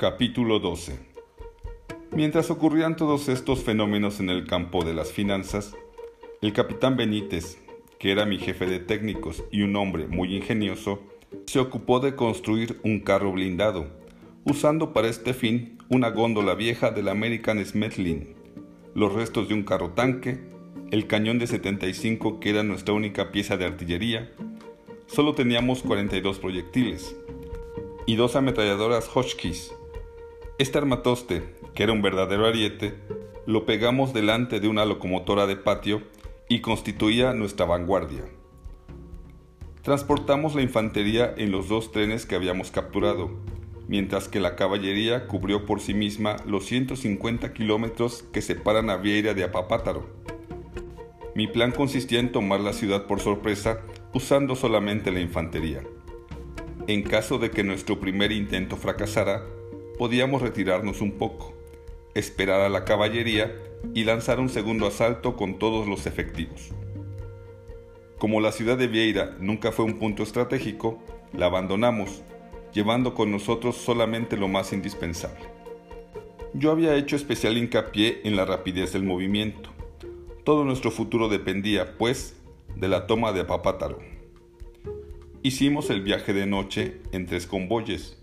Capítulo 0.00 0.60
12 0.60 0.98
Mientras 2.12 2.50
ocurrían 2.50 2.96
todos 2.96 3.28
estos 3.28 3.62
fenómenos 3.62 4.18
en 4.18 4.30
el 4.30 4.46
campo 4.46 4.82
de 4.82 4.94
las 4.94 5.12
finanzas, 5.12 5.76
el 6.40 6.54
capitán 6.54 6.96
Benítez, 6.96 7.58
que 7.98 8.10
era 8.10 8.24
mi 8.24 8.38
jefe 8.38 8.64
de 8.64 8.78
técnicos 8.78 9.44
y 9.52 9.60
un 9.60 9.76
hombre 9.76 10.06
muy 10.06 10.34
ingenioso, 10.34 11.02
se 11.44 11.58
ocupó 11.58 12.00
de 12.00 12.16
construir 12.16 12.80
un 12.82 13.00
carro 13.00 13.30
blindado, 13.32 13.88
usando 14.44 14.94
para 14.94 15.08
este 15.08 15.34
fin 15.34 15.76
una 15.90 16.08
góndola 16.08 16.54
vieja 16.54 16.92
del 16.92 17.08
American 17.08 17.62
Smithling, 17.62 18.34
los 18.94 19.12
restos 19.12 19.48
de 19.48 19.54
un 19.54 19.64
carro 19.64 19.90
tanque, 19.90 20.40
el 20.90 21.08
cañón 21.08 21.38
de 21.38 21.46
75 21.46 22.40
que 22.40 22.48
era 22.48 22.62
nuestra 22.62 22.94
única 22.94 23.32
pieza 23.32 23.58
de 23.58 23.66
artillería, 23.66 24.32
solo 25.08 25.34
teníamos 25.34 25.82
42 25.82 26.38
proyectiles, 26.38 27.14
y 28.06 28.16
dos 28.16 28.34
ametralladoras 28.34 29.06
Hotchkiss. 29.06 29.74
Este 30.60 30.76
armatoste, 30.76 31.42
que 31.74 31.84
era 31.84 31.94
un 31.94 32.02
verdadero 32.02 32.44
ariete, 32.44 32.92
lo 33.46 33.64
pegamos 33.64 34.12
delante 34.12 34.60
de 34.60 34.68
una 34.68 34.84
locomotora 34.84 35.46
de 35.46 35.56
patio 35.56 36.02
y 36.50 36.60
constituía 36.60 37.32
nuestra 37.32 37.64
vanguardia. 37.64 38.24
Transportamos 39.80 40.54
la 40.54 40.60
infantería 40.60 41.32
en 41.38 41.50
los 41.50 41.70
dos 41.70 41.92
trenes 41.92 42.26
que 42.26 42.34
habíamos 42.34 42.70
capturado, 42.70 43.30
mientras 43.88 44.28
que 44.28 44.38
la 44.38 44.54
caballería 44.54 45.28
cubrió 45.28 45.64
por 45.64 45.80
sí 45.80 45.94
misma 45.94 46.36
los 46.44 46.66
150 46.66 47.54
kilómetros 47.54 48.22
que 48.30 48.42
separan 48.42 48.90
a 48.90 48.98
Vieira 48.98 49.32
de 49.32 49.44
Apapátaro. 49.44 50.10
Mi 51.34 51.46
plan 51.46 51.72
consistía 51.72 52.20
en 52.20 52.32
tomar 52.32 52.60
la 52.60 52.74
ciudad 52.74 53.06
por 53.06 53.20
sorpresa 53.20 53.80
usando 54.12 54.54
solamente 54.56 55.10
la 55.10 55.20
infantería. 55.20 55.84
En 56.86 57.02
caso 57.02 57.38
de 57.38 57.50
que 57.50 57.64
nuestro 57.64 57.98
primer 57.98 58.30
intento 58.30 58.76
fracasara, 58.76 59.42
podíamos 60.00 60.40
retirarnos 60.40 61.02
un 61.02 61.18
poco, 61.18 61.52
esperar 62.14 62.62
a 62.62 62.70
la 62.70 62.86
caballería 62.86 63.54
y 63.92 64.04
lanzar 64.04 64.40
un 64.40 64.48
segundo 64.48 64.86
asalto 64.86 65.36
con 65.36 65.58
todos 65.58 65.86
los 65.86 66.06
efectivos. 66.06 66.70
Como 68.18 68.40
la 68.40 68.50
ciudad 68.50 68.78
de 68.78 68.86
Vieira 68.86 69.36
nunca 69.40 69.72
fue 69.72 69.84
un 69.84 69.98
punto 69.98 70.22
estratégico, 70.22 71.02
la 71.34 71.44
abandonamos, 71.44 72.22
llevando 72.72 73.12
con 73.12 73.30
nosotros 73.30 73.76
solamente 73.76 74.38
lo 74.38 74.48
más 74.48 74.72
indispensable. 74.72 75.44
Yo 76.54 76.70
había 76.70 76.96
hecho 76.96 77.14
especial 77.14 77.58
hincapié 77.58 78.22
en 78.24 78.36
la 78.36 78.46
rapidez 78.46 78.94
del 78.94 79.02
movimiento. 79.02 79.68
Todo 80.44 80.64
nuestro 80.64 80.90
futuro 80.90 81.28
dependía, 81.28 81.98
pues, 81.98 82.36
de 82.74 82.88
la 82.88 83.06
toma 83.06 83.32
de 83.32 83.40
Apapátaro. 83.40 83.98
Hicimos 85.42 85.90
el 85.90 86.00
viaje 86.00 86.32
de 86.32 86.46
noche 86.46 87.02
en 87.12 87.26
tres 87.26 87.46
convoyes. 87.46 88.19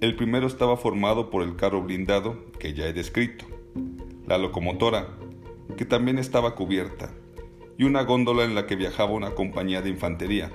El 0.00 0.16
primero 0.16 0.46
estaba 0.46 0.76
formado 0.76 1.30
por 1.30 1.42
el 1.42 1.56
carro 1.56 1.82
blindado 1.82 2.50
que 2.58 2.74
ya 2.74 2.86
he 2.86 2.92
descrito, 2.92 3.46
la 4.26 4.38
locomotora, 4.38 5.08
que 5.76 5.84
también 5.84 6.18
estaba 6.18 6.54
cubierta, 6.54 7.12
y 7.78 7.84
una 7.84 8.02
góndola 8.02 8.44
en 8.44 8.54
la 8.54 8.66
que 8.66 8.76
viajaba 8.76 9.12
una 9.12 9.34
compañía 9.34 9.82
de 9.82 9.90
infantería. 9.90 10.50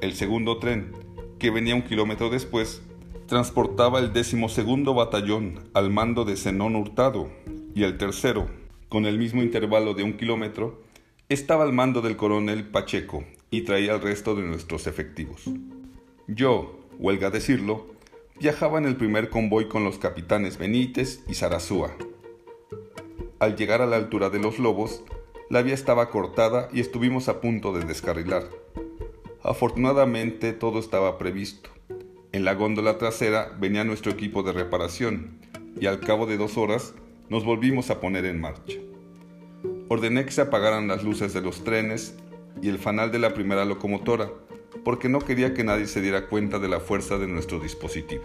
El 0.00 0.14
segundo 0.14 0.58
tren, 0.58 0.92
que 1.38 1.50
venía 1.50 1.74
un 1.74 1.82
kilómetro 1.82 2.30
después, 2.30 2.82
transportaba 3.26 4.00
el 4.00 4.12
decimosegundo 4.12 4.94
batallón 4.94 5.60
al 5.72 5.90
mando 5.90 6.24
de 6.24 6.36
Zenón 6.36 6.76
Hurtado, 6.76 7.30
y 7.74 7.84
el 7.84 7.96
tercero, 7.96 8.48
con 8.88 9.06
el 9.06 9.18
mismo 9.18 9.42
intervalo 9.42 9.94
de 9.94 10.02
un 10.02 10.14
kilómetro, 10.14 10.82
estaba 11.28 11.64
al 11.64 11.72
mando 11.72 12.02
del 12.02 12.16
coronel 12.16 12.68
Pacheco 12.68 13.24
y 13.50 13.62
traía 13.62 13.94
el 13.94 14.02
resto 14.02 14.34
de 14.34 14.42
nuestros 14.42 14.86
efectivos. 14.86 15.44
Yo, 16.26 16.80
huelga 16.98 17.30
decirlo, 17.30 17.91
viajaba 18.42 18.78
en 18.78 18.86
el 18.86 18.96
primer 18.96 19.30
convoy 19.30 19.68
con 19.68 19.84
los 19.84 19.98
capitanes 19.98 20.58
Benítez 20.58 21.22
y 21.28 21.34
Sarazúa. 21.34 21.92
Al 23.38 23.54
llegar 23.54 23.82
a 23.82 23.86
la 23.86 23.94
altura 23.94 24.30
de 24.30 24.40
los 24.40 24.58
lobos, 24.58 25.04
la 25.48 25.62
vía 25.62 25.74
estaba 25.74 26.10
cortada 26.10 26.68
y 26.72 26.80
estuvimos 26.80 27.28
a 27.28 27.40
punto 27.40 27.72
de 27.72 27.84
descarrilar. 27.84 28.42
Afortunadamente 29.44 30.52
todo 30.52 30.80
estaba 30.80 31.18
previsto. 31.18 31.70
En 32.32 32.44
la 32.44 32.54
góndola 32.54 32.98
trasera 32.98 33.56
venía 33.60 33.84
nuestro 33.84 34.10
equipo 34.10 34.42
de 34.42 34.50
reparación 34.50 35.38
y 35.80 35.86
al 35.86 36.00
cabo 36.00 36.26
de 36.26 36.36
dos 36.36 36.58
horas 36.58 36.94
nos 37.28 37.44
volvimos 37.44 37.90
a 37.90 38.00
poner 38.00 38.24
en 38.24 38.40
marcha. 38.40 38.78
Ordené 39.88 40.24
que 40.24 40.32
se 40.32 40.40
apagaran 40.40 40.88
las 40.88 41.04
luces 41.04 41.32
de 41.32 41.42
los 41.42 41.62
trenes 41.62 42.16
y 42.60 42.70
el 42.70 42.78
fanal 42.78 43.12
de 43.12 43.20
la 43.20 43.34
primera 43.34 43.64
locomotora, 43.64 44.32
porque 44.84 45.08
no 45.08 45.20
quería 45.20 45.54
que 45.54 45.64
nadie 45.64 45.86
se 45.86 46.00
diera 46.00 46.28
cuenta 46.28 46.58
de 46.58 46.68
la 46.68 46.80
fuerza 46.80 47.18
de 47.18 47.28
nuestro 47.28 47.58
dispositivo. 47.58 48.24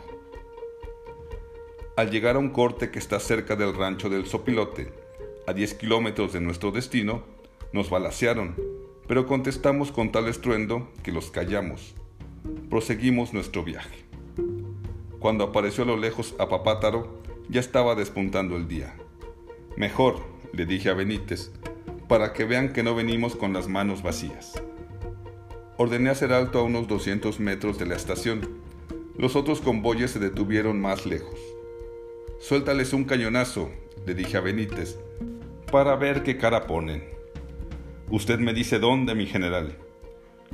Al 1.96 2.12
llegar 2.12 2.36
a 2.36 2.40
un 2.40 2.50
corte 2.50 2.92
que 2.92 3.00
está 3.00 3.20
cerca 3.20 3.56
del 3.56 3.76
rancho 3.76 4.10
del 4.10 4.26
Sopilote, 4.28 4.92
a 5.48 5.54
10 5.54 5.76
kilómetros 5.76 6.34
de 6.34 6.42
nuestro 6.42 6.72
destino, 6.72 7.24
nos 7.72 7.90
balacearon, 7.90 8.56
pero 9.08 9.26
contestamos 9.26 9.92
con 9.92 10.12
tal 10.12 10.28
estruendo 10.28 10.90
que 11.04 11.12
los 11.12 11.32
callamos. 11.32 11.96
Proseguimos 12.70 13.34
nuestro 13.34 13.64
viaje. 13.64 14.06
Cuando 15.20 15.46
apareció 15.46 15.84
a 15.84 15.88
lo 15.88 15.98
lejos 15.98 16.36
a 16.38 16.50
Papátaro, 16.50 17.22
ya 17.50 17.60
estaba 17.60 17.96
despuntando 17.96 18.58
el 18.58 18.68
día. 18.68 18.96
Mejor, 19.76 20.20
le 20.54 20.66
dije 20.66 20.90
a 20.90 20.94
Benítez, 20.94 21.52
para 22.08 22.34
que 22.34 22.46
vean 22.46 22.74
que 22.74 22.84
no 22.84 22.94
venimos 22.96 23.36
con 23.36 23.54
las 23.54 23.68
manos 23.68 24.04
vacías. 24.04 24.62
Ordené 25.80 26.10
hacer 26.10 26.34
alto 26.34 26.58
a 26.58 26.64
unos 26.64 26.88
200 26.88 27.40
metros 27.40 27.78
de 27.78 27.86
la 27.86 27.96
estación. 27.96 28.62
Los 29.16 29.36
otros 29.36 29.62
convoyes 29.62 30.10
se 30.10 30.18
detuvieron 30.20 30.82
más 30.82 31.06
lejos. 31.06 31.40
Suéltales 32.40 32.94
un 32.94 33.04
cañonazo, 33.04 33.70
le 34.06 34.16
dije 34.16 34.38
a 34.38 34.42
Benítez, 34.42 34.98
para 35.72 35.96
ver 35.96 36.24
qué 36.24 36.38
cara 36.38 36.66
ponen. 36.66 37.04
Usted 38.10 38.40
me 38.40 38.56
dice 38.56 38.80
dónde, 38.80 39.14
mi 39.14 39.28
general. 39.28 39.78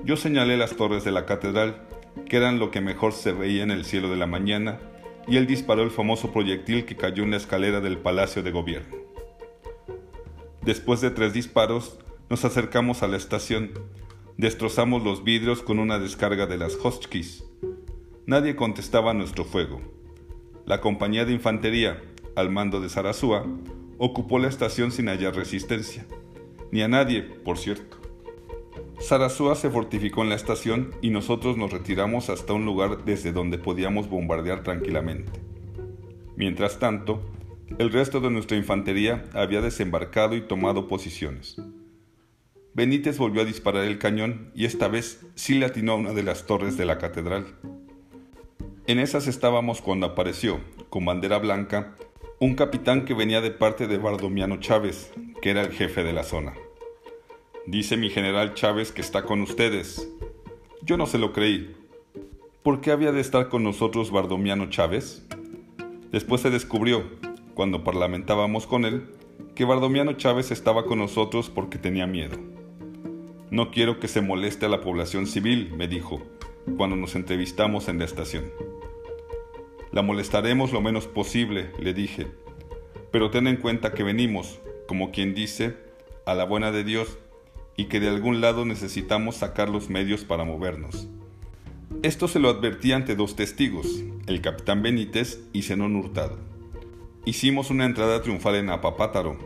Yo 0.03 0.17
señalé 0.17 0.57
las 0.57 0.75
torres 0.75 1.06
de 1.06 1.11
la 1.11 1.25
catedral, 1.25 1.88
que 2.28 2.35
eran 2.35 2.59
lo 2.59 2.69
que 2.69 2.81
mejor 2.81 3.13
se 3.13 3.31
veía 3.31 3.63
en 3.63 3.72
el 3.72 3.85
cielo 3.85 4.09
de 4.09 4.17
la 4.17 4.28
mañana, 4.28 4.79
y 5.25 5.38
él 5.38 5.47
disparó 5.47 5.84
el 5.84 5.91
famoso 5.91 6.34
proyectil 6.34 6.84
que 6.84 6.97
cayó 6.97 7.23
en 7.23 7.31
la 7.31 7.38
escalera 7.38 7.79
del 7.79 7.97
Palacio 7.97 8.44
de 8.44 8.51
Gobierno. 8.51 8.97
Después 10.63 11.00
de 11.00 11.11
tres 11.11 11.31
disparos, 11.31 11.97
nos 12.29 12.44
acercamos 12.44 13.03
a 13.03 13.07
la 13.07 13.16
estación. 13.16 13.72
Destrozamos 14.38 15.03
los 15.03 15.23
vidrios 15.23 15.61
con 15.61 15.77
una 15.77 15.99
descarga 15.99 16.47
de 16.47 16.57
las 16.57 16.75
Hotchkiss. 16.75 17.44
Nadie 18.25 18.55
contestaba 18.55 19.11
a 19.11 19.13
nuestro 19.13 19.45
fuego. 19.45 19.79
La 20.66 20.81
compañía 20.81 21.23
de 21.23 21.33
infantería, 21.33 22.01
al 22.35 22.49
mando 22.49 22.81
de 22.81 22.89
Sarasúa, 22.89 23.45
ocupó 23.99 24.39
la 24.39 24.47
estación 24.47 24.91
sin 24.91 25.07
hallar 25.07 25.35
resistencia. 25.35 26.07
Ni 26.72 26.81
a 26.81 26.88
nadie, 26.88 27.22
por 27.22 27.59
cierto. 27.59 27.97
Sarasúa 28.99 29.53
se 29.53 29.69
fortificó 29.69 30.23
en 30.23 30.29
la 30.29 30.35
estación 30.35 30.95
y 31.01 31.11
nosotros 31.11 31.55
nos 31.55 31.72
retiramos 31.72 32.31
hasta 32.31 32.53
un 32.53 32.66
lugar 32.66 33.05
desde 33.05 33.33
donde 33.33 33.59
podíamos 33.59 34.09
bombardear 34.09 34.63
tranquilamente. 34.63 35.31
Mientras 36.35 36.79
tanto, 36.79 37.22
el 37.77 37.91
resto 37.91 38.19
de 38.19 38.31
nuestra 38.31 38.57
infantería 38.57 39.25
había 39.33 39.61
desembarcado 39.61 40.35
y 40.35 40.41
tomado 40.41 40.88
posiciones. 40.88 41.57
Benítez 42.75 43.19
volvió 43.19 43.44
a 43.44 43.45
disparar 43.45 43.85
el 43.85 44.00
cañón 44.00 44.51
y 44.56 44.66
esta 44.66 44.88
vez 44.88 45.23
sí 45.35 45.53
le 45.59 45.67
atinó 45.67 45.91
a 45.91 45.95
una 45.95 46.13
de 46.13 46.23
las 46.23 46.47
torres 46.47 46.75
de 46.75 46.85
la 46.85 46.97
catedral. 46.97 47.45
En 48.88 48.97
esas 48.97 49.28
estábamos 49.28 49.79
cuando 49.79 50.07
apareció, 50.07 50.59
con 50.89 51.06
bandera 51.06 51.38
blanca, 51.38 51.95
un 52.39 52.56
capitán 52.56 53.06
que 53.06 53.13
venía 53.13 53.41
de 53.41 53.51
parte 53.51 53.85
de 53.88 54.00
Bardomiano 54.00 54.57
Chávez, 54.57 55.13
que 55.39 55.51
era 55.51 55.61
el 55.61 55.72
jefe 55.72 56.03
de 56.03 56.13
la 56.13 56.23
zona. 56.23 56.56
Dice 57.67 57.95
mi 57.95 58.09
general 58.09 58.56
Chávez 58.56 58.91
que 58.91 59.01
está 59.01 59.23
con 59.23 59.41
ustedes. 59.41 60.09
Yo 60.81 60.97
no 60.97 61.05
se 61.05 61.20
lo 61.20 61.31
creí. 61.31 61.75
¿Por 62.64 62.81
qué 62.81 62.91
había 62.91 63.11
de 63.11 63.22
estar 63.22 63.49
con 63.49 63.64
nosotros 63.64 64.09
Bardomiano 64.09 64.72
Chávez? 64.72 65.23
Después 66.11 66.41
se 66.41 66.49
descubrió 66.49 67.03
cuando 67.53 67.84
parlamentábamos 67.84 68.66
con 68.66 68.84
él, 68.84 69.11
que 69.53 69.64
Bardomiano 69.64 70.14
Chávez 70.14 70.49
estaba 70.49 70.85
con 70.85 70.97
nosotros 70.97 71.52
porque 71.52 71.78
tenía 71.78 72.08
miedo. 72.08 72.53
No 73.53 73.70
quiero 73.70 74.00
que 74.00 74.08
se 74.08 74.22
moleste 74.22 74.66
a 74.66 74.70
la 74.70 74.82
población 74.82 75.28
civil, 75.28 75.72
me 75.78 75.88
dijo, 75.88 76.23
cuando 76.76 76.96
nos 76.96 77.14
entrevistamos 77.14 77.88
en 77.88 78.00
la 78.00 78.05
estación. 78.05 78.46
La 79.91 80.02
molestaremos 80.02 80.73
lo 80.73 80.82
menos 80.82 81.05
posible, 81.05 81.70
le 81.79 81.94
dije, 81.94 82.26
pero 83.11 83.29
ten 83.29 83.46
en 83.46 83.58
cuenta 83.58 83.94
que 83.94 84.02
venimos, 84.02 84.59
como 84.88 85.11
quien 85.11 85.35
dice, 85.35 85.78
a 86.26 86.34
la 86.34 86.46
buena 86.46 86.72
de 86.72 86.84
Dios 86.84 87.20
y 87.78 87.85
que 87.85 88.00
de 88.00 88.09
algún 88.09 88.41
lado 88.41 88.66
necesitamos 88.66 89.35
sacar 89.35 89.70
los 89.70 89.88
medios 89.88 90.23
para 90.23 90.46
movernos. 90.46 91.08
Esto 92.02 92.28
se 92.28 92.40
lo 92.40 92.49
advertí 92.49 92.91
ante 92.91 93.16
dos 93.16 93.35
testigos, 93.35 94.03
el 94.26 94.41
capitán 94.41 94.82
Benítez 94.82 95.44
y 95.53 95.61
Zenón 95.61 95.96
Hurtado. 95.96 96.40
Hicimos 97.23 97.70
una 97.70 97.85
entrada 97.85 98.23
triunfal 98.23 98.56
en 98.56 98.72
Apapátaro. 98.72 99.38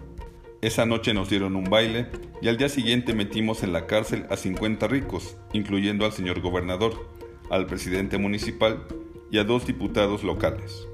Esa 0.62 0.88
noche 0.88 1.13
nos 1.13 1.30
dieron 1.30 1.56
un 1.56 1.65
baile 1.65 2.07
y 2.42 2.48
al 2.48 2.57
día 2.57 2.68
siguiente 2.68 3.13
metimos 3.13 3.62
en 3.62 3.74
la 3.74 3.86
cárcel 3.86 4.25
a 4.31 4.38
50 4.38 4.88
ricos, 4.88 5.38
incluyendo 5.54 6.04
al 6.04 6.13
señor 6.13 6.42
gobernador, 6.42 7.07
al 7.51 7.68
presidente 7.68 8.18
municipal 8.18 8.88
y 9.30 9.38
a 9.38 9.44
dos 9.44 9.68
diputados 9.68 10.24
locales. 10.24 10.88